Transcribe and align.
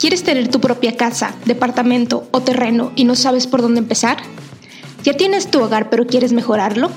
¿Quieres 0.00 0.22
tener 0.22 0.48
tu 0.48 0.62
propia 0.62 0.96
casa, 0.96 1.34
departamento 1.44 2.26
o 2.30 2.40
terreno 2.40 2.90
y 2.96 3.04
no 3.04 3.14
sabes 3.14 3.46
por 3.46 3.60
dónde 3.60 3.80
empezar? 3.80 4.16
¿Ya 5.04 5.12
tienes 5.12 5.50
tu 5.50 5.60
hogar 5.60 5.90
pero 5.90 6.06
quieres 6.06 6.32
mejorarlo? 6.32 6.90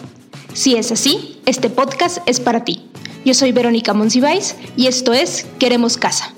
Si 0.54 0.78
es 0.78 0.90
así, 0.90 1.38
este 1.46 1.70
podcast 1.70 2.20
es 2.28 2.40
para 2.40 2.64
ti. 2.64 2.86
Yo 3.26 3.34
soy 3.34 3.52
Verónica 3.52 3.94
Monsiváis 3.94 4.56
y 4.78 4.88
esto 4.88 5.12
es 5.12 5.46
Queremos 5.60 5.98
Casa, 5.98 6.32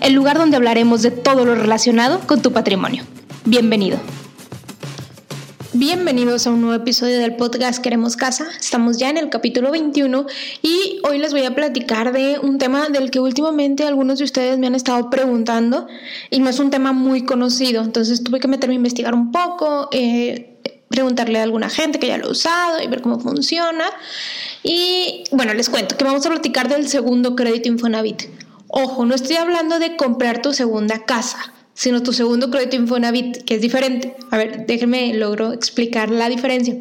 el 0.00 0.14
lugar 0.14 0.36
donde 0.36 0.56
hablaremos 0.56 1.02
de 1.02 1.12
todo 1.12 1.44
lo 1.44 1.54
relacionado 1.54 2.18
con 2.26 2.42
tu 2.42 2.50
patrimonio. 2.50 3.04
Bienvenido. 3.44 3.96
Bienvenidos 5.72 6.48
a 6.48 6.50
un 6.50 6.62
nuevo 6.62 6.74
episodio 6.82 7.20
del 7.20 7.36
podcast 7.36 7.80
Queremos 7.80 8.16
Casa. 8.16 8.48
Estamos 8.58 8.98
ya 8.98 9.08
en 9.08 9.18
el 9.18 9.28
capítulo 9.28 9.70
21 9.70 10.26
y 10.62 10.98
hoy 11.04 11.18
les 11.18 11.32
voy 11.32 11.44
a 11.44 11.54
platicar 11.54 12.12
de 12.12 12.40
un 12.40 12.58
tema 12.58 12.88
del 12.88 13.12
que 13.12 13.20
últimamente 13.20 13.86
algunos 13.86 14.18
de 14.18 14.24
ustedes 14.24 14.58
me 14.58 14.66
han 14.66 14.74
estado 14.74 15.10
preguntando 15.10 15.86
y 16.28 16.40
no 16.40 16.50
es 16.50 16.58
un 16.58 16.70
tema 16.70 16.92
muy 16.92 17.24
conocido, 17.24 17.84
entonces 17.84 18.24
tuve 18.24 18.40
que 18.40 18.48
meterme 18.48 18.74
a 18.74 18.78
investigar 18.78 19.14
un 19.14 19.30
poco, 19.30 19.88
eh, 19.92 20.58
preguntarle 20.88 21.38
a 21.38 21.44
alguna 21.44 21.70
gente 21.70 22.00
que 22.00 22.08
ya 22.08 22.18
lo 22.18 22.26
ha 22.26 22.30
usado 22.32 22.82
y 22.82 22.88
ver 22.88 23.00
cómo 23.00 23.20
funciona. 23.20 23.84
Y 24.64 25.22
bueno, 25.30 25.54
les 25.54 25.70
cuento 25.70 25.96
que 25.96 26.02
vamos 26.02 26.26
a 26.26 26.30
platicar 26.30 26.68
del 26.68 26.88
segundo 26.88 27.36
crédito 27.36 27.68
Infonavit. 27.68 28.24
Ojo, 28.66 29.06
no 29.06 29.14
estoy 29.14 29.36
hablando 29.36 29.78
de 29.78 29.94
comprar 29.94 30.42
tu 30.42 30.52
segunda 30.52 31.04
casa 31.04 31.52
sino 31.74 32.02
tu 32.02 32.12
segundo 32.12 32.50
crédito 32.50 32.76
Infonavit, 32.76 33.44
que 33.44 33.54
es 33.54 33.60
diferente. 33.60 34.16
A 34.30 34.36
ver, 34.36 34.66
déjenme 34.66 35.14
logro 35.14 35.52
explicar 35.52 36.10
la 36.10 36.28
diferencia. 36.28 36.76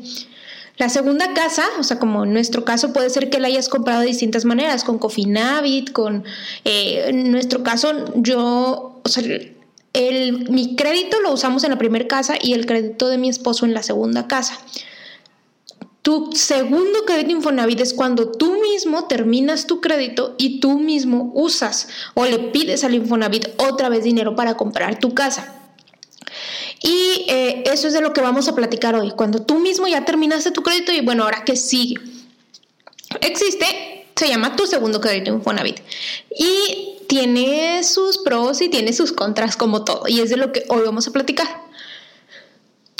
La 0.77 0.88
segunda 0.88 1.34
casa, 1.34 1.66
o 1.77 1.84
sea, 1.84 1.99
como 1.99 2.23
en 2.23 2.31
nuestro 2.31 2.63
caso, 2.63 2.94
puede 2.94 3.09
ser 3.09 3.30
que 3.30 3.39
la 3.39 3.47
hayas 3.47 3.67
comprado 3.67 3.99
de 3.99 4.07
distintas 4.07 4.45
maneras, 4.45 4.85
con 4.85 4.97
Cofinavit, 4.97 5.91
con, 5.91 6.23
eh, 6.63 7.05
en 7.07 7.31
nuestro 7.31 7.63
caso, 7.63 7.91
yo, 8.16 9.02
o 9.03 9.09
sea, 9.09 9.23
el, 9.91 10.49
mi 10.49 10.77
crédito 10.77 11.19
lo 11.19 11.33
usamos 11.33 11.66
en 11.66 11.71
la 11.71 11.77
primera 11.77 12.08
casa 12.08 12.36
y 12.42 12.53
el 12.53 12.66
crédito 12.66 13.09
de 13.09 13.17
mi 13.17 13.27
esposo 13.27 13.66
en 13.66 13.73
la 13.73 13.83
segunda 13.83 14.27
casa. 14.27 14.58
Tu 16.02 16.31
segundo 16.33 17.03
crédito 17.05 17.31
Infonavit 17.31 17.81
es 17.81 17.94
cuando 17.94 18.31
tú 18.31 18.61
mismo 18.61 19.05
terminas 19.05 19.67
tu 19.67 19.81
crédito 19.81 20.36
y 20.38 20.59
tú 20.59 20.80
mismo 20.80 21.31
usas 21.36 21.89
o 22.14 22.25
le 22.25 22.39
pides 22.39 22.83
al 22.83 22.95
Infonavit 22.95 23.50
otra 23.58 23.89
vez 23.89 24.03
dinero 24.03 24.36
para 24.36 24.55
comprar 24.55 25.00
tu 25.00 25.14
casa. 25.14 25.55
Y 26.81 27.25
eh, 27.27 27.64
eso 27.66 27.88
es 27.88 27.94
de 27.94 28.02
lo 28.02 28.14
que 28.14 28.22
vamos 28.22 28.47
a 28.47 28.55
platicar 28.55 28.95
hoy. 28.95 29.11
Cuando 29.11 29.42
tú 29.42 29.59
mismo 29.59 29.88
ya 29.88 30.05
terminaste 30.05 30.52
tu 30.52 30.64
crédito 30.64 30.92
y 30.94 31.02
bueno, 31.02 31.23
ahora 31.23 31.44
que 31.44 31.55
sigue. 31.55 31.95
Existe, 33.22 34.05
se 34.16 34.30
llama 34.30 34.55
tu 34.55 34.66
segundo 34.67 35.02
crédito 35.02 35.31
Infonavit. 35.31 35.80
Y 36.38 36.97
tiene 37.08 37.83
sus 37.83 38.20
pros 38.20 38.61
y 38.61 38.70
tiene 38.70 38.94
sus 38.94 39.11
contras 39.11 39.58
como 39.58 39.83
todo. 39.83 40.03
Y 40.08 40.22
es 40.22 40.30
de 40.30 40.38
lo 40.38 40.53
que 40.53 40.64
hoy 40.70 40.83
vamos 40.86 41.08
a 41.08 41.11
platicar. 41.11 41.69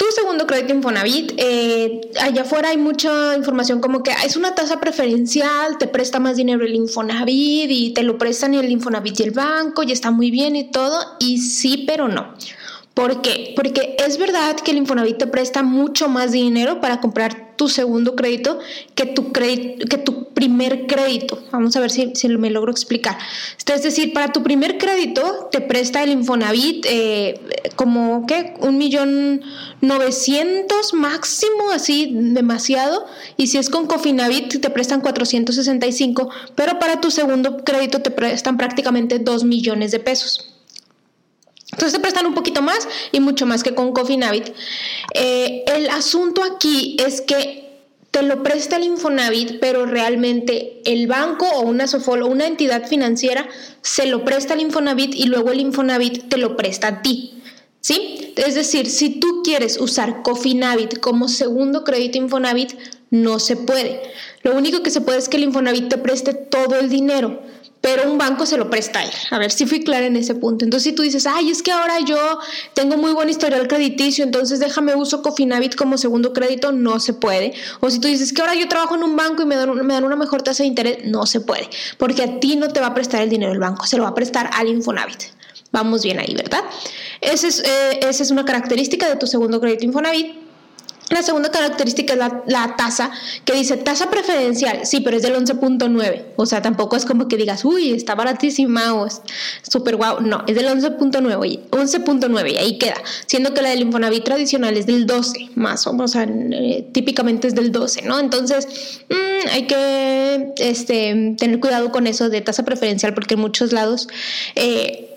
Tu 0.00 0.06
segundo 0.12 0.46
crédito 0.46 0.72
Infonavit, 0.72 1.34
eh, 1.36 2.00
allá 2.22 2.40
afuera 2.40 2.70
hay 2.70 2.78
mucha 2.78 3.36
información 3.36 3.82
como 3.82 4.02
que 4.02 4.10
es 4.24 4.34
una 4.34 4.54
tasa 4.54 4.80
preferencial, 4.80 5.76
te 5.76 5.88
presta 5.88 6.18
más 6.18 6.36
dinero 6.36 6.64
el 6.64 6.74
Infonavit 6.74 7.70
y 7.70 7.92
te 7.92 8.02
lo 8.02 8.16
prestan 8.16 8.54
el 8.54 8.70
Infonavit 8.70 9.20
y 9.20 9.24
el 9.24 9.32
banco 9.32 9.82
y 9.82 9.92
está 9.92 10.10
muy 10.10 10.30
bien 10.30 10.56
y 10.56 10.70
todo, 10.70 10.98
y 11.18 11.36
sí, 11.42 11.84
pero 11.86 12.08
no. 12.08 12.32
¿Por 12.94 13.20
qué? 13.20 13.52
Porque 13.54 13.94
es 13.98 14.16
verdad 14.16 14.56
que 14.56 14.70
el 14.70 14.78
Infonavit 14.78 15.18
te 15.18 15.26
presta 15.26 15.62
mucho 15.62 16.08
más 16.08 16.32
dinero 16.32 16.80
para 16.80 17.02
comprar 17.02 17.49
tu 17.60 17.68
segundo 17.68 18.16
crédito 18.16 18.58
que 18.94 19.04
tu, 19.04 19.32
crédito, 19.32 19.86
que 19.86 19.98
tu 19.98 20.32
primer 20.32 20.86
crédito. 20.86 21.38
Vamos 21.52 21.76
a 21.76 21.80
ver 21.80 21.90
si, 21.90 22.10
si, 22.14 22.26
me 22.28 22.48
logro 22.48 22.72
explicar. 22.72 23.18
Es 23.66 23.82
decir, 23.82 24.14
para 24.14 24.32
tu 24.32 24.42
primer 24.42 24.78
crédito 24.78 25.50
te 25.52 25.60
presta 25.60 26.02
el 26.02 26.10
Infonavit 26.10 26.86
eh, 26.88 27.38
como, 27.76 28.24
¿qué? 28.26 28.54
Un 28.60 28.78
millón 28.78 29.42
novecientos 29.82 30.94
máximo, 30.94 31.70
así 31.70 32.08
demasiado. 32.10 33.04
Y 33.36 33.48
si 33.48 33.58
es 33.58 33.68
con 33.68 33.86
Cofinavit 33.86 34.58
te 34.58 34.70
prestan 34.70 35.02
465, 35.02 36.30
pero 36.54 36.78
para 36.78 37.02
tu 37.02 37.10
segundo 37.10 37.58
crédito 37.58 38.00
te 38.00 38.10
prestan 38.10 38.56
prácticamente 38.56 39.18
dos 39.18 39.44
millones 39.44 39.90
de 39.90 40.00
pesos. 40.00 40.59
Entonces 41.72 41.92
te 41.92 42.00
prestan 42.00 42.26
un 42.26 42.34
poquito 42.34 42.62
más 42.62 42.88
y 43.12 43.20
mucho 43.20 43.46
más 43.46 43.62
que 43.62 43.74
con 43.74 43.92
Cofinavit. 43.92 44.48
Eh, 45.14 45.64
el 45.66 45.88
asunto 45.88 46.42
aquí 46.42 46.96
es 47.04 47.20
que 47.20 47.70
te 48.10 48.22
lo 48.22 48.42
presta 48.42 48.76
el 48.76 48.84
Infonavit, 48.84 49.60
pero 49.60 49.86
realmente 49.86 50.80
el 50.84 51.06
banco 51.06 51.46
o 51.46 51.60
una 51.60 51.86
Sofol 51.86 52.22
o 52.22 52.26
una 52.26 52.46
entidad 52.46 52.88
financiera 52.88 53.48
se 53.82 54.06
lo 54.06 54.24
presta 54.24 54.54
al 54.54 54.60
Infonavit 54.60 55.14
y 55.14 55.26
luego 55.26 55.52
el 55.52 55.60
Infonavit 55.60 56.28
te 56.28 56.36
lo 56.36 56.56
presta 56.56 56.88
a 56.88 57.02
ti. 57.02 57.34
¿Sí? 57.80 58.34
Es 58.36 58.56
decir, 58.56 58.90
si 58.90 59.20
tú 59.20 59.42
quieres 59.42 59.78
usar 59.80 60.22
Cofinavit 60.22 60.98
como 60.98 61.28
segundo 61.28 61.82
crédito 61.82 62.18
Infonavit, 62.18 62.74
no 63.10 63.38
se 63.38 63.56
puede. 63.56 64.02
Lo 64.42 64.54
único 64.54 64.82
que 64.82 64.90
se 64.90 65.00
puede 65.00 65.18
es 65.18 65.28
que 65.28 65.38
el 65.38 65.44
Infonavit 65.44 65.88
te 65.88 65.96
preste 65.96 66.34
todo 66.34 66.78
el 66.78 66.90
dinero 66.90 67.40
pero 67.80 68.10
un 68.10 68.18
banco 68.18 68.44
se 68.46 68.56
lo 68.56 68.68
presta 68.68 69.00
a 69.00 69.04
él. 69.04 69.10
A 69.30 69.38
ver 69.38 69.50
si 69.50 69.66
fui 69.66 69.82
clara 69.82 70.06
en 70.06 70.16
ese 70.16 70.34
punto. 70.34 70.64
Entonces, 70.64 70.90
si 70.90 70.92
tú 70.94 71.02
dices, 71.02 71.26
ay, 71.26 71.50
es 71.50 71.62
que 71.62 71.72
ahora 71.72 72.00
yo 72.00 72.38
tengo 72.74 72.96
muy 72.96 73.12
buen 73.12 73.28
historial 73.28 73.68
crediticio, 73.68 74.24
entonces 74.24 74.60
déjame 74.60 74.94
uso 74.94 75.22
Cofinavit 75.22 75.74
como 75.74 75.96
segundo 75.96 76.32
crédito, 76.32 76.72
no 76.72 77.00
se 77.00 77.14
puede. 77.14 77.54
O 77.80 77.90
si 77.90 77.98
tú 77.98 78.08
dices 78.08 78.32
que 78.32 78.40
ahora 78.42 78.54
yo 78.54 78.68
trabajo 78.68 78.96
en 78.96 79.04
un 79.04 79.16
banco 79.16 79.42
y 79.42 79.46
me 79.46 79.56
dan, 79.56 79.74
me 79.86 79.94
dan 79.94 80.04
una 80.04 80.16
mejor 80.16 80.42
tasa 80.42 80.62
de 80.62 80.68
interés, 80.68 80.98
no 81.04 81.26
se 81.26 81.40
puede, 81.40 81.68
porque 81.96 82.22
a 82.22 82.40
ti 82.40 82.56
no 82.56 82.68
te 82.68 82.80
va 82.80 82.88
a 82.88 82.94
prestar 82.94 83.22
el 83.22 83.30
dinero 83.30 83.52
el 83.52 83.58
banco, 83.58 83.86
se 83.86 83.96
lo 83.96 84.02
va 84.02 84.10
a 84.10 84.14
prestar 84.14 84.50
al 84.52 84.68
Infonavit. 84.68 85.22
Vamos 85.72 86.02
bien 86.02 86.18
ahí, 86.18 86.34
¿verdad? 86.34 86.64
Esa 87.20 87.46
es, 87.46 87.60
eh, 87.60 88.00
esa 88.02 88.22
es 88.22 88.30
una 88.30 88.44
característica 88.44 89.08
de 89.08 89.16
tu 89.16 89.26
segundo 89.26 89.60
crédito 89.60 89.84
Infonavit. 89.84 90.49
La 91.10 91.24
segunda 91.24 91.50
característica 91.50 92.12
es 92.12 92.18
la, 92.46 92.76
tasa, 92.76 93.10
que 93.44 93.52
dice 93.52 93.76
tasa 93.76 94.10
preferencial, 94.10 94.86
sí, 94.86 95.00
pero 95.00 95.16
es 95.16 95.24
del 95.24 95.34
11.9. 95.34 96.22
O 96.36 96.46
sea, 96.46 96.62
tampoco 96.62 96.94
es 96.94 97.04
como 97.04 97.26
que 97.26 97.36
digas, 97.36 97.64
uy, 97.64 97.90
está 97.90 98.14
baratísima 98.14 98.94
o 98.94 99.06
es 99.06 99.20
súper 99.68 99.96
guau. 99.96 100.20
No, 100.20 100.44
es 100.46 100.54
del 100.54 100.66
11.9, 100.66 101.68
11.9 101.70 102.52
y 102.52 102.56
ahí 102.58 102.78
queda. 102.78 102.94
Siendo 103.26 103.52
que 103.52 103.60
la 103.60 103.70
del 103.70 103.80
Infonavit 103.80 104.22
tradicional 104.22 104.76
es 104.76 104.86
del 104.86 105.04
12, 105.06 105.50
más 105.56 105.84
o 105.88 105.92
menos, 105.92 106.12
o 106.12 106.14
sea, 106.14 106.28
eh, 106.28 106.88
típicamente 106.92 107.48
es 107.48 107.56
del 107.56 107.72
12, 107.72 108.02
¿no? 108.02 108.20
Entonces, 108.20 108.68
mm, 109.08 109.48
hay 109.50 109.66
que 109.66 110.52
este, 110.58 111.34
tener 111.36 111.58
cuidado 111.58 111.90
con 111.90 112.06
eso 112.06 112.30
de 112.30 112.40
tasa 112.40 112.64
preferencial, 112.64 113.14
porque 113.14 113.34
en 113.34 113.40
muchos 113.40 113.72
lados 113.72 114.06
eh, 114.54 115.16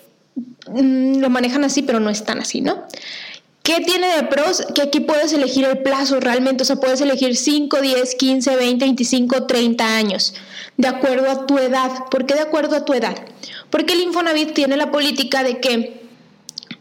mm, 0.72 1.20
lo 1.20 1.30
manejan 1.30 1.64
así, 1.64 1.84
pero 1.84 2.00
no 2.00 2.10
es 2.10 2.26
tan 2.26 2.40
así, 2.40 2.62
¿no? 2.62 2.88
¿Qué 3.64 3.80
tiene 3.80 4.14
de 4.18 4.24
pros? 4.24 4.62
Que 4.76 4.82
aquí 4.82 5.00
puedes 5.00 5.32
elegir 5.32 5.64
el 5.64 5.78
plazo 5.84 6.20
realmente, 6.20 6.64
o 6.64 6.66
sea, 6.66 6.76
puedes 6.76 7.00
elegir 7.00 7.38
5, 7.38 7.80
10, 7.80 8.16
15, 8.16 8.56
20, 8.58 8.86
25, 8.86 9.48
30 9.48 9.96
años, 9.96 10.34
de 10.76 10.90
acuerdo 10.90 11.32
a 11.32 11.46
tu 11.46 11.58
edad. 11.58 12.10
¿Por 12.12 12.26
qué 12.26 12.34
de 12.34 12.42
acuerdo 12.42 12.76
a 12.76 12.84
tu 12.84 12.94
edad? 12.94 13.16
Porque 13.70 13.94
el 13.94 14.02
Infonavit 14.02 14.54
tiene 14.54 14.76
la 14.76 14.92
política 14.92 15.44
de 15.44 15.62
que 15.62 16.02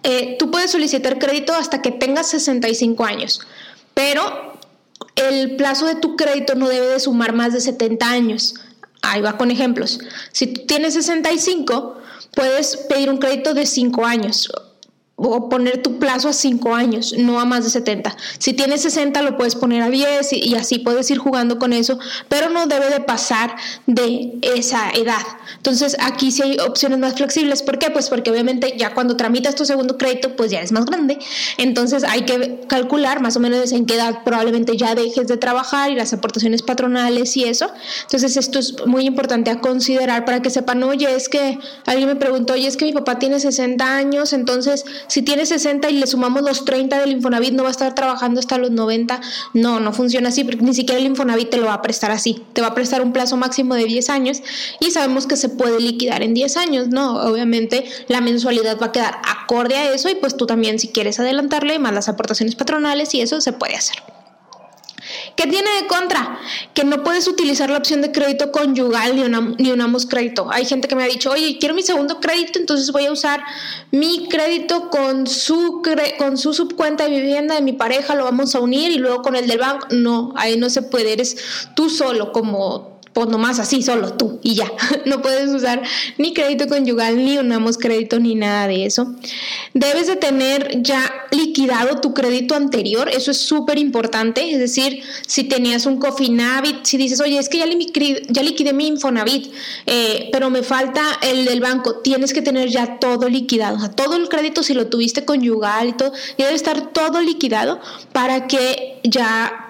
eh, 0.03 0.34
tú 0.41 0.50
puedes 0.50 0.72
solicitar 0.72 1.20
crédito 1.20 1.54
hasta 1.54 1.81
que 1.82 1.93
tengas 1.93 2.28
65 2.31 3.04
años, 3.04 3.43
pero 3.94 4.59
el 5.14 5.54
plazo 5.54 5.87
de 5.87 5.94
tu 5.94 6.16
crédito 6.16 6.56
no 6.56 6.69
debe 6.69 6.88
de 6.88 6.99
sumar 6.99 7.32
más 7.32 7.53
de 7.53 7.60
70 7.60 8.10
años. 8.10 8.56
Ahí 9.03 9.20
va 9.20 9.38
con 9.38 9.53
ejemplos. 9.53 10.00
Si 10.32 10.49
tú 10.49 10.66
tienes 10.66 10.94
65, 10.94 11.99
puedes 12.34 12.76
pedir 12.88 13.09
un 13.09 13.19
crédito 13.19 13.54
de 13.54 13.66
5 13.66 14.04
años 14.04 14.50
o 15.16 15.48
poner 15.48 15.82
tu 15.82 15.98
plazo 15.98 16.28
a 16.28 16.32
5 16.32 16.74
años, 16.74 17.14
no 17.16 17.38
a 17.38 17.44
más 17.44 17.64
de 17.64 17.70
70. 17.70 18.16
Si 18.38 18.54
tienes 18.54 18.82
60 18.82 19.22
lo 19.22 19.36
puedes 19.36 19.54
poner 19.54 19.82
a 19.82 19.90
10 19.90 20.32
y, 20.32 20.54
así 20.56 20.78
puedes 20.78 21.10
ir 21.10 21.18
jugando 21.18 21.58
con 21.58 21.72
eso, 21.72 21.98
pero 22.28 22.50
no 22.50 22.66
debe 22.66 22.88
de 22.88 23.00
pasar 23.00 23.54
de 23.86 24.38
esa 24.42 24.90
edad. 24.90 25.22
Entonces 25.56 25.96
aquí 26.00 26.31
sí 26.31 26.42
hay 26.42 26.58
opciones 26.58 26.98
más 26.98 27.14
flexibles. 27.14 27.62
¿Por 27.62 27.78
qué? 27.78 27.90
Pues 27.90 28.08
porque 28.08 28.31
obviamente 28.31 28.75
ya 28.76 28.94
cuando 28.94 29.16
tramitas 29.16 29.54
tu 29.54 29.64
segundo 29.64 29.98
crédito 29.98 30.34
pues 30.34 30.50
ya 30.50 30.60
es 30.60 30.72
más 30.72 30.87
grande. 30.87 31.19
Entonces 31.58 32.04
hay 32.04 32.22
que 32.22 32.60
calcular 32.66 33.20
más 33.20 33.37
o 33.37 33.40
menos 33.40 33.72
en 33.72 33.87
qué 33.87 33.94
edad 33.94 34.25
probablemente 34.25 34.76
ya 34.76 34.94
dejes 34.94 35.28
de 35.28 35.37
trabajar 35.37 35.90
y 35.90 35.94
las 35.94 36.12
aportaciones 36.12 36.62
patronales 36.62 37.37
y 37.37 37.44
eso. 37.44 37.70
Entonces 38.02 38.37
esto 38.37 38.58
es 38.58 38.75
muy 38.87 39.06
importante 39.06 39.50
a 39.50 39.60
considerar 39.60 40.25
para 40.25 40.40
que 40.40 40.50
sepan, 40.50 40.82
oye, 40.82 41.14
es 41.14 41.28
que 41.28 41.58
alguien 41.87 42.08
me 42.08 42.16
preguntó, 42.16 42.54
oye, 42.54 42.66
es 42.66 42.76
que 42.76 42.87
mi 42.87 42.92
papá 42.92 43.19
tiene 43.19 43.38
60 43.38 43.96
años, 43.96 44.32
entonces 44.32 44.84
si 45.06 45.22
tiene 45.22 45.46
60 45.46 45.90
y 45.90 45.99
le 45.99 46.06
sumamos 46.06 46.43
los 46.43 46.64
30 46.64 47.00
del 47.00 47.12
Infonavit, 47.12 47.52
no 47.52 47.62
va 47.62 47.69
a 47.69 47.72
estar 47.72 47.94
trabajando 47.94 48.40
hasta 48.40 48.58
los 48.58 48.70
90. 48.70 49.20
No, 49.54 49.81
no 49.81 49.93
funciona 49.93 50.31
así, 50.31 50.44
porque 50.44 50.62
ni 50.62 50.75
siquiera 50.75 51.00
el 51.00 51.06
Infonavit 51.06 51.50
te 51.50 51.56
lo 51.56 51.66
va 51.66 51.75
a 51.75 51.82
prestar 51.82 52.10
así. 52.10 52.43
Te 52.52 52.60
va 52.60 52.69
a 52.69 52.75
prestar 52.75 53.02
un 53.02 53.12
plazo 53.12 53.37
máximo 53.37 53.75
de 53.75 53.84
10 53.84 54.10
años 54.10 54.43
y 54.81 54.90
sabemos 54.90 55.26
que 55.26 55.37
se 55.37 55.49
puede 55.49 55.81
liquidar 55.81 56.22
en 56.22 56.34
10 56.34 56.56
años, 56.56 56.88
¿no? 56.88 57.22
Obviamente 57.22 57.84
la 58.08 58.20
mensualidad 58.20 58.78
va 58.81 58.87
a 58.87 58.93
quedar 58.93 59.16
acorde 59.28 59.76
a 59.76 59.93
eso 59.93 60.08
y 60.08 60.14
pues 60.14 60.37
tú 60.37 60.46
también 60.46 60.78
si 60.78 60.88
quieres 60.88 61.20
adelantarle 61.20 61.78
más 61.78 61.93
las 61.93 62.08
aportaciones 62.08 62.54
patronales 62.54 63.14
y 63.14 63.20
eso 63.20 63.40
se 63.40 63.52
puede 63.52 63.76
hacer. 63.76 64.12
¿Qué 65.37 65.46
tiene 65.46 65.69
de 65.81 65.87
contra? 65.87 66.38
Que 66.75 66.84
no 66.84 67.02
puedes 67.02 67.26
utilizar 67.26 67.70
la 67.70 67.79
opción 67.79 68.02
de 68.02 68.12
crédito 68.12 68.52
conyugal 68.52 69.17
ni, 69.17 69.23
una, 69.23 69.40
ni 69.40 69.70
un 69.70 69.81
ambos 69.81 70.06
crédito. 70.06 70.49
Hay 70.50 70.64
gente 70.64 70.88
que 70.88 70.94
me 70.94 71.05
ha 71.05 71.06
dicho, 71.06 71.31
oye, 71.31 71.58
quiero 71.58 71.75
mi 71.75 71.82
segundo 71.82 72.20
crédito, 72.20 72.58
entonces 72.58 72.90
voy 72.93 73.06
a 73.06 73.12
usar 73.12 73.43
mi 73.90 74.29
crédito 74.29 74.90
con 74.90 75.26
su, 75.26 75.82
con 76.19 76.38
su 76.38 76.55
subcuenta 76.55 77.05
de 77.05 77.11
vivienda 77.11 77.55
de 77.55 77.62
mi 77.62 77.73
pareja, 77.73 78.14
lo 78.14 78.25
vamos 78.25 78.55
a 78.55 78.61
unir 78.61 78.90
y 78.90 78.99
luego 78.99 79.23
con 79.23 79.37
el 79.37 79.46
del 79.46 79.58
banco. 79.58 79.87
No, 79.90 80.32
ahí 80.37 80.56
no 80.56 80.70
se 80.70 80.82
puede, 80.82 81.12
eres 81.12 81.37
tú 81.75 81.88
solo 81.88 82.32
como 82.32 82.91
pues 83.12 83.29
nomás 83.29 83.59
así, 83.59 83.82
solo 83.82 84.14
tú 84.14 84.41
y 84.43 84.55
ya. 84.55 84.70
No 85.05 85.20
puedes 85.20 85.50
usar 85.50 85.82
ni 86.17 86.32
crédito 86.32 86.69
conyugal, 86.69 87.17
ni 87.17 87.37
unamos 87.37 87.76
crédito, 87.76 88.19
ni 88.19 88.35
nada 88.35 88.69
de 88.69 88.87
eso. 88.87 89.14
Debes 89.75 90.06
de 90.06 90.17
tener 90.17 90.82
ya 90.82 91.12
liquidado 91.31 92.00
tu 92.00 92.14
crédito 92.14 92.55
anterior, 92.55 93.09
eso 93.09 93.31
es 93.31 93.38
súper 93.38 93.79
importante. 93.79 94.50
Es 94.50 94.59
decir, 94.59 95.03
si 95.26 95.44
tenías 95.44 95.87
un 95.87 95.99
Cofinavit, 95.99 96.85
si 96.85 96.97
dices, 96.97 97.20
oye, 97.20 97.38
es 97.38 97.49
que 97.49 97.59
ya, 97.59 97.67
liquidé 98.43 98.73
mi 98.73 98.87
Infonavit, 98.87 99.53
eh, 99.87 100.29
pero 100.32 100.50
me 100.50 100.62
falta 100.62 101.03
el 101.23 101.44
del 101.44 101.61
banco, 101.61 101.97
tienes 101.97 102.32
que 102.32 102.43
tener 102.43 102.69
ya 102.69 102.99
todo 102.99 103.29
liquidado. 103.29 103.76
O 103.76 103.81
sea, 103.81 103.91
todo 103.91 104.17
el 104.17 104.29
crédito, 104.29 104.62
si 104.62 104.75
lo 104.75 104.87
tuviste 104.87 105.25
conyugal 105.25 105.88
y 105.88 105.93
todo, 105.93 106.12
ya 106.38 106.47
debe 106.47 106.56
estar 106.56 106.93
todo 106.93 107.20
liquidado 107.20 107.81
para 108.12 108.47
que 108.47 109.00
ya, 109.05 109.69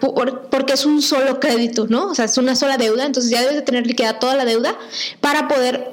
porque 0.50 0.74
es 0.74 0.84
un 0.84 1.00
solo 1.00 1.40
crédito, 1.40 1.86
¿no? 1.88 2.08
O 2.08 2.14
sea, 2.14 2.26
es 2.26 2.36
una 2.38 2.54
sola 2.54 2.76
deuda, 2.76 3.06
entonces 3.06 3.31
ya 3.32 3.40
debes 3.40 3.56
de 3.56 3.62
tener 3.62 3.86
liquidada 3.86 4.18
toda 4.18 4.36
la 4.36 4.44
deuda 4.44 4.78
para 5.20 5.48
poder 5.48 5.92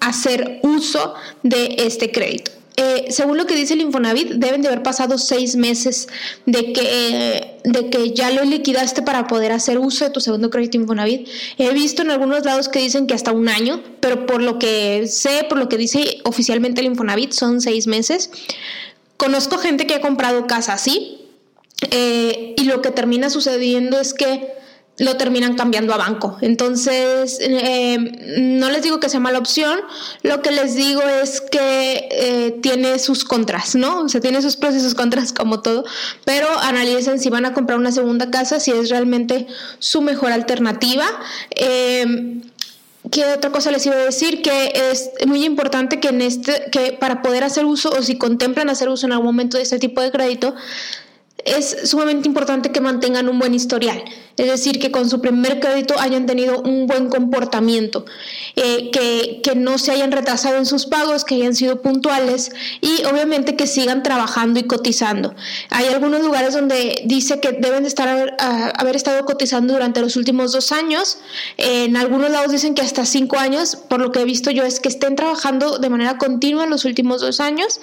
hacer 0.00 0.60
uso 0.62 1.14
de 1.42 1.76
este 1.78 2.10
crédito. 2.10 2.52
Eh, 2.82 3.08
según 3.10 3.36
lo 3.36 3.46
que 3.46 3.54
dice 3.54 3.74
el 3.74 3.82
Infonavit, 3.82 4.30
deben 4.36 4.62
de 4.62 4.68
haber 4.68 4.82
pasado 4.82 5.18
seis 5.18 5.54
meses 5.54 6.08
de 6.46 6.72
que, 6.72 7.58
de 7.62 7.90
que 7.90 8.14
ya 8.14 8.30
lo 8.30 8.42
liquidaste 8.42 9.02
para 9.02 9.26
poder 9.26 9.52
hacer 9.52 9.78
uso 9.78 10.06
de 10.06 10.10
tu 10.10 10.20
segundo 10.20 10.48
crédito 10.48 10.78
Infonavit. 10.78 11.28
He 11.58 11.74
visto 11.74 12.00
en 12.00 12.10
algunos 12.10 12.42
lados 12.46 12.70
que 12.70 12.78
dicen 12.78 13.06
que 13.06 13.12
hasta 13.12 13.32
un 13.32 13.50
año, 13.50 13.82
pero 14.00 14.24
por 14.24 14.40
lo 14.40 14.58
que 14.58 15.06
sé, 15.08 15.44
por 15.46 15.58
lo 15.58 15.68
que 15.68 15.76
dice 15.76 16.22
oficialmente 16.24 16.80
el 16.80 16.86
Infonavit, 16.86 17.32
son 17.32 17.60
seis 17.60 17.86
meses. 17.86 18.30
Conozco 19.18 19.58
gente 19.58 19.86
que 19.86 19.96
ha 19.96 20.00
comprado 20.00 20.46
casa 20.46 20.72
así 20.72 21.18
eh, 21.90 22.54
y 22.56 22.64
lo 22.64 22.80
que 22.80 22.90
termina 22.90 23.28
sucediendo 23.28 24.00
es 24.00 24.14
que 24.14 24.54
lo 25.00 25.16
terminan 25.16 25.54
cambiando 25.54 25.94
a 25.94 25.96
banco. 25.96 26.36
Entonces, 26.42 27.38
eh, 27.40 27.96
no 28.38 28.68
les 28.68 28.82
digo 28.82 29.00
que 29.00 29.08
sea 29.08 29.18
mala 29.18 29.38
opción, 29.38 29.80
lo 30.22 30.42
que 30.42 30.50
les 30.50 30.74
digo 30.74 31.00
es 31.00 31.40
que 31.40 32.06
eh, 32.10 32.58
tiene 32.60 32.98
sus 32.98 33.24
contras, 33.24 33.74
¿no? 33.74 34.00
O 34.02 34.08
sea, 34.10 34.20
tiene 34.20 34.42
sus 34.42 34.56
pros 34.56 34.74
y 34.74 34.80
sus 34.80 34.94
contras 34.94 35.32
como 35.32 35.62
todo, 35.62 35.86
pero 36.26 36.46
analicen 36.60 37.18
si 37.18 37.30
van 37.30 37.46
a 37.46 37.54
comprar 37.54 37.78
una 37.78 37.92
segunda 37.92 38.30
casa, 38.30 38.60
si 38.60 38.72
es 38.72 38.90
realmente 38.90 39.46
su 39.78 40.02
mejor 40.02 40.32
alternativa. 40.32 41.06
Eh, 41.56 42.42
¿Qué 43.10 43.24
otra 43.24 43.50
cosa 43.50 43.70
les 43.70 43.86
iba 43.86 43.94
a 43.94 44.04
decir? 44.04 44.42
Que 44.42 44.70
es 44.92 45.12
muy 45.26 45.46
importante 45.46 45.98
que 45.98 46.08
en 46.08 46.20
este, 46.20 46.66
que 46.70 46.92
para 46.92 47.22
poder 47.22 47.42
hacer 47.42 47.64
uso 47.64 47.88
o 47.88 48.02
si 48.02 48.18
contemplan 48.18 48.68
hacer 48.68 48.90
uso 48.90 49.06
en 49.06 49.12
algún 49.12 49.28
momento 49.28 49.56
de 49.56 49.62
este 49.62 49.78
tipo 49.78 50.02
de 50.02 50.10
crédito, 50.10 50.54
es 51.44 51.88
sumamente 51.88 52.28
importante 52.28 52.72
que 52.72 52.80
mantengan 52.80 53.28
un 53.28 53.38
buen 53.38 53.54
historial, 53.54 54.02
es 54.40 54.46
decir, 54.46 54.78
que 54.78 54.90
con 54.90 55.10
su 55.10 55.20
primer 55.20 55.60
crédito 55.60 56.00
hayan 56.00 56.24
tenido 56.24 56.62
un 56.62 56.86
buen 56.86 57.10
comportamiento, 57.10 58.06
eh, 58.56 58.90
que, 58.90 59.40
que, 59.42 59.54
no 59.54 59.76
se 59.76 59.92
hayan 59.92 60.12
retrasado 60.12 60.56
en 60.56 60.64
sus 60.64 60.86
pagos, 60.86 61.26
que 61.26 61.34
hayan 61.34 61.54
sido 61.54 61.82
puntuales 61.82 62.50
y 62.80 63.04
obviamente 63.04 63.54
que 63.54 63.66
sigan 63.66 64.02
trabajando 64.02 64.58
y 64.58 64.62
cotizando. 64.62 65.34
Hay 65.68 65.88
algunos 65.88 66.22
lugares 66.22 66.54
donde 66.54 67.02
dice 67.04 67.38
que 67.40 67.52
deben 67.52 67.82
de 67.82 67.88
estar 67.88 68.34
haber 68.78 68.96
estado 68.96 69.26
cotizando 69.26 69.74
durante 69.74 70.00
los 70.00 70.16
últimos 70.16 70.52
dos 70.52 70.72
años, 70.72 71.18
en 71.58 71.98
algunos 71.98 72.30
lados 72.30 72.50
dicen 72.50 72.74
que 72.74 72.80
hasta 72.80 73.04
cinco 73.04 73.36
años, 73.38 73.76
por 73.76 74.00
lo 74.00 74.10
que 74.10 74.20
he 74.20 74.24
visto 74.24 74.50
yo 74.50 74.64
es 74.64 74.80
que 74.80 74.88
estén 74.88 75.16
trabajando 75.16 75.78
de 75.78 75.90
manera 75.90 76.16
continua 76.16 76.64
en 76.64 76.70
los 76.70 76.86
últimos 76.86 77.20
dos 77.20 77.40
años 77.40 77.78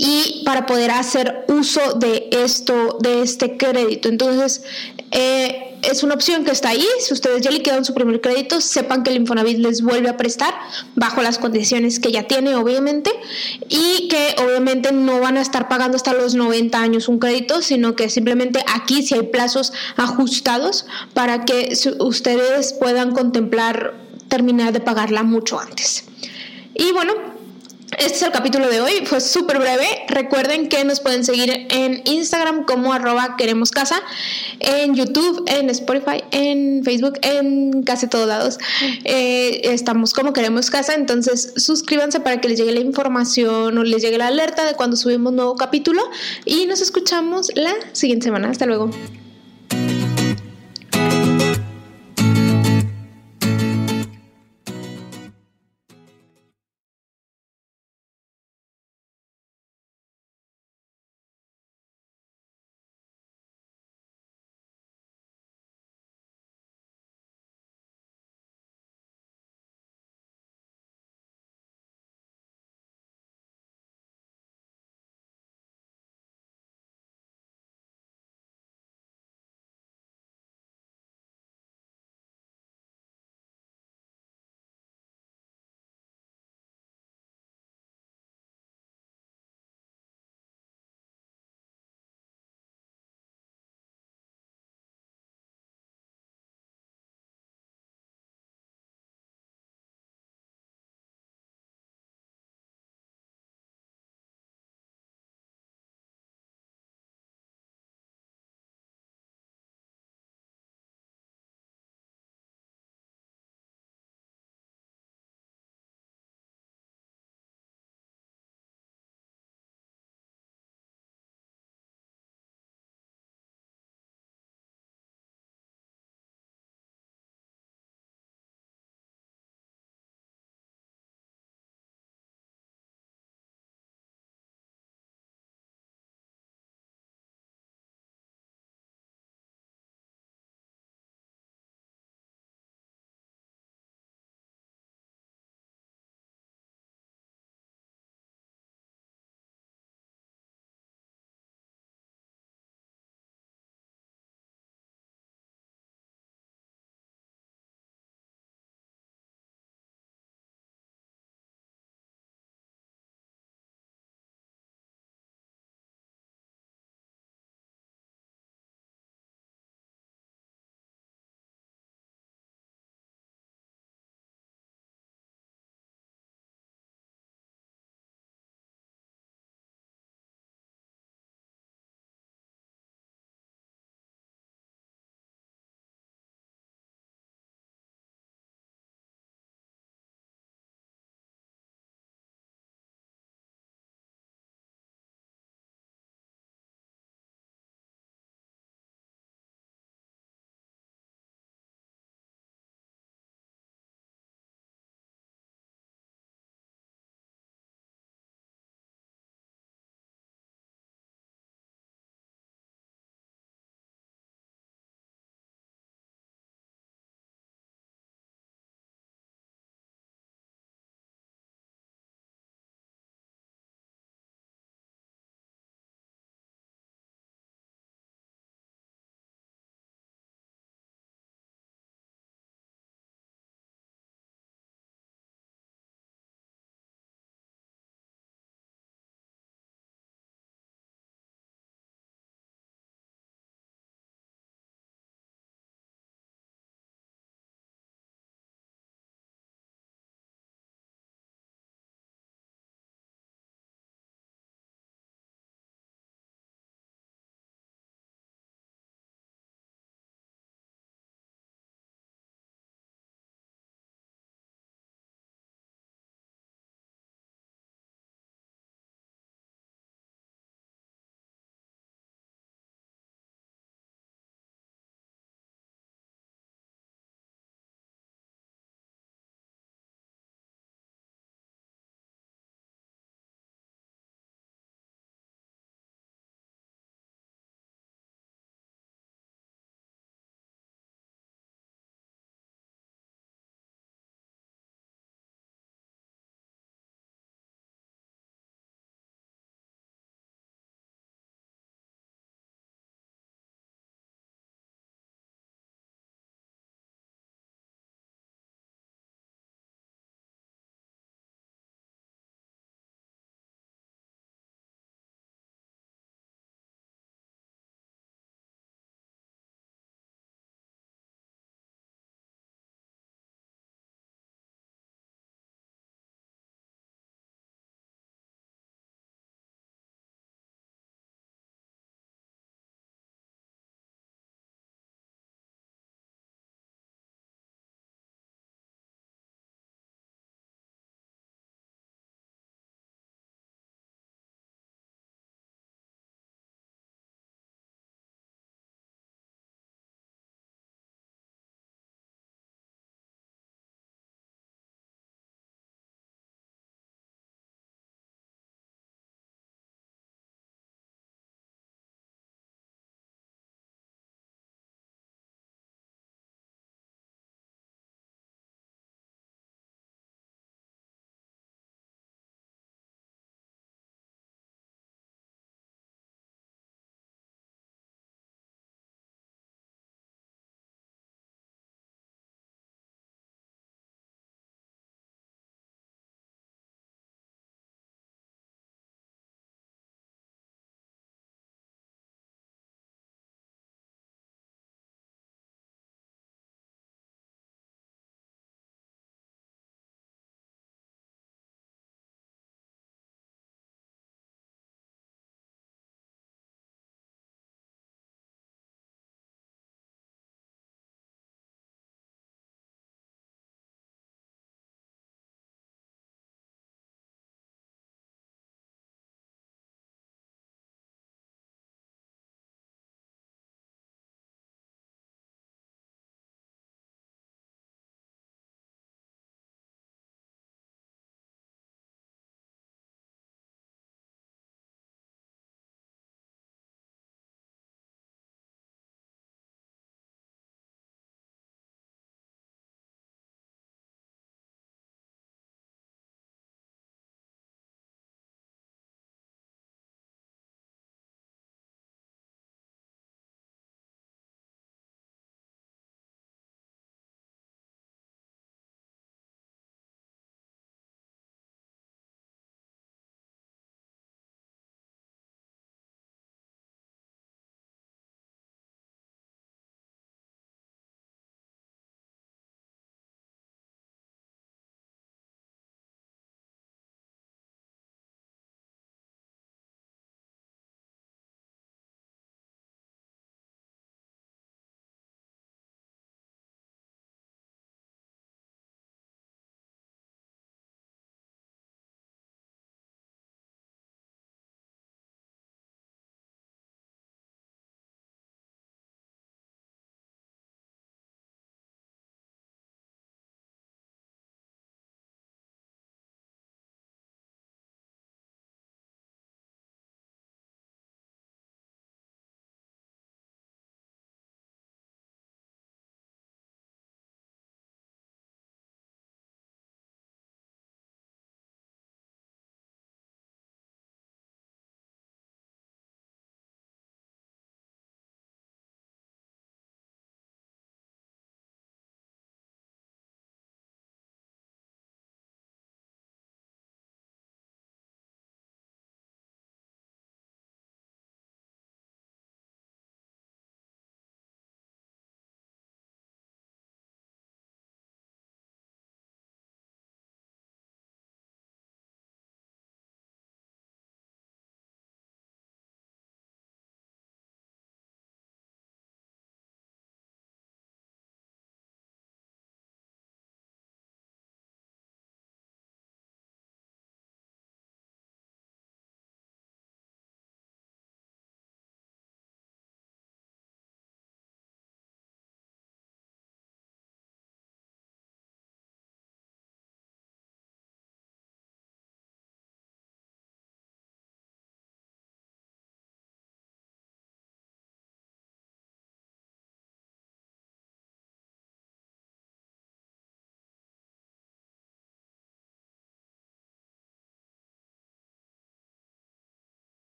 y 0.00 0.42
para 0.44 0.64
poder 0.64 0.92
hacer 0.92 1.44
uso 1.48 1.94
de 1.94 2.28
esto, 2.30 2.98
de 3.00 3.22
este 3.22 3.56
crédito. 3.56 4.08
Entonces, 4.08 4.62
eh, 5.10 5.78
es 5.82 6.02
una 6.02 6.14
opción 6.14 6.44
que 6.44 6.50
está 6.50 6.70
ahí. 6.70 6.86
Si 7.00 7.12
ustedes 7.12 7.42
ya 7.42 7.50
liquidaron 7.50 7.84
su 7.84 7.94
primer 7.94 8.20
crédito, 8.20 8.60
sepan 8.60 9.02
que 9.02 9.10
el 9.10 9.16
Infonavit 9.16 9.58
les 9.58 9.82
vuelve 9.82 10.08
a 10.08 10.16
prestar 10.16 10.54
bajo 10.94 11.22
las 11.22 11.38
condiciones 11.38 12.00
que 12.00 12.12
ya 12.12 12.24
tiene, 12.24 12.54
obviamente, 12.54 13.10
y 13.68 14.08
que 14.08 14.36
obviamente 14.42 14.92
no 14.92 15.20
van 15.20 15.36
a 15.36 15.40
estar 15.40 15.68
pagando 15.68 15.96
hasta 15.96 16.12
los 16.12 16.34
90 16.34 16.80
años 16.80 17.08
un 17.08 17.18
crédito, 17.18 17.62
sino 17.62 17.94
que 17.94 18.10
simplemente 18.10 18.64
aquí 18.74 19.02
si 19.02 19.14
hay 19.14 19.22
plazos 19.22 19.72
ajustados 19.96 20.86
para 21.14 21.44
que 21.44 21.72
ustedes 22.00 22.72
puedan 22.74 23.12
contemplar 23.12 23.94
terminar 24.28 24.72
de 24.72 24.80
pagarla 24.80 25.22
mucho 25.22 25.58
antes. 25.58 26.04
Y 26.74 26.92
bueno, 26.92 27.37
este 27.98 28.16
es 28.16 28.22
el 28.22 28.32
capítulo 28.32 28.68
de 28.68 28.80
hoy, 28.80 28.92
fue 29.04 29.20
súper 29.20 29.58
breve. 29.58 29.86
Recuerden 30.08 30.68
que 30.68 30.84
nos 30.84 31.00
pueden 31.00 31.24
seguir 31.24 31.66
en 31.70 32.02
Instagram 32.04 32.64
como 32.64 32.92
arroba 32.92 33.36
queremos 33.36 33.70
casa, 33.70 34.00
en 34.60 34.94
YouTube, 34.94 35.44
en 35.46 35.68
Spotify, 35.70 36.22
en 36.30 36.82
Facebook, 36.84 37.18
en 37.22 37.82
casi 37.82 38.06
todos 38.06 38.28
lados. 38.28 38.58
Eh, 39.04 39.60
estamos 39.64 40.12
como 40.12 40.32
queremos 40.32 40.70
casa, 40.70 40.94
entonces 40.94 41.52
suscríbanse 41.56 42.20
para 42.20 42.40
que 42.40 42.48
les 42.48 42.58
llegue 42.58 42.72
la 42.72 42.80
información 42.80 43.76
o 43.76 43.82
les 43.82 44.02
llegue 44.02 44.18
la 44.18 44.28
alerta 44.28 44.64
de 44.64 44.74
cuando 44.74 44.96
subimos 44.96 45.32
nuevo 45.32 45.56
capítulo 45.56 46.02
y 46.44 46.66
nos 46.66 46.80
escuchamos 46.80 47.50
la 47.54 47.74
siguiente 47.92 48.24
semana. 48.24 48.50
Hasta 48.50 48.66
luego. 48.66 48.90